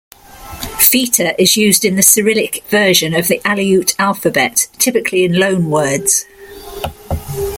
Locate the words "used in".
1.55-1.95